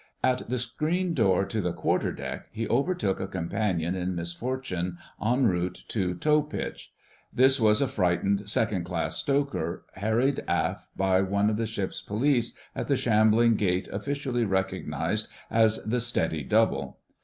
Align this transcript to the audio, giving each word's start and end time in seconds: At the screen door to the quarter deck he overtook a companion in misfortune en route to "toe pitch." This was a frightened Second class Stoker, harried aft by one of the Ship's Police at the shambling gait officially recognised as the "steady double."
At 0.23 0.49
the 0.49 0.57
screen 0.57 1.13
door 1.13 1.45
to 1.45 1.61
the 1.61 1.73
quarter 1.73 2.11
deck 2.11 2.47
he 2.51 2.67
overtook 2.67 3.19
a 3.19 3.27
companion 3.27 3.93
in 3.93 4.15
misfortune 4.15 4.97
en 5.23 5.45
route 5.45 5.83
to 5.89 6.15
"toe 6.15 6.41
pitch." 6.41 6.91
This 7.31 7.59
was 7.59 7.81
a 7.83 7.87
frightened 7.87 8.49
Second 8.49 8.83
class 8.83 9.17
Stoker, 9.17 9.85
harried 9.93 10.39
aft 10.47 10.87
by 10.97 11.21
one 11.21 11.51
of 11.51 11.57
the 11.57 11.67
Ship's 11.67 12.01
Police 12.01 12.57
at 12.75 12.87
the 12.87 12.97
shambling 12.97 13.53
gait 13.53 13.87
officially 13.91 14.43
recognised 14.43 15.27
as 15.51 15.77
the 15.83 15.99
"steady 15.99 16.41
double." 16.43 16.97